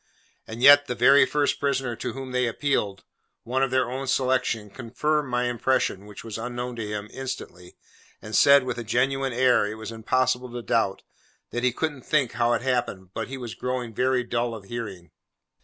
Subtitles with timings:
[0.47, 5.29] And yet the very first prisoner to whom they appealed—one of their own selection confirmed
[5.29, 7.77] my impression (which was unknown to him) instantly,
[8.19, 11.03] and said, with a genuine air it was impossible to doubt,
[11.51, 15.11] that he couldn't think how it happened, but he was growing very dull of hearing.